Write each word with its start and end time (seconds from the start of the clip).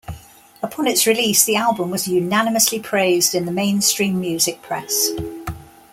Upon 0.63 0.87
its 0.87 1.05
release 1.05 1.45
the 1.45 1.57
album 1.57 1.91
was 1.91 2.07
unanimously 2.07 2.79
praised 2.79 3.35
in 3.35 3.45
the 3.45 3.51
mainstream 3.51 4.19
music 4.19 4.63
press. 4.63 5.11